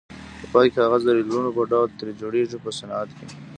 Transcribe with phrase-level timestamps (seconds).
[0.39, 3.25] په پای کې کاغذ د ریلونو په ډول ترې جوړیږي په صنعت کې.